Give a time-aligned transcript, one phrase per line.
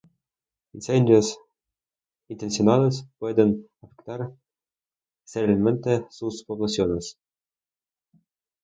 [0.73, 1.37] Incendios
[2.27, 4.31] intencionales pueden afectar
[5.23, 7.19] seriamente sus poblaciones.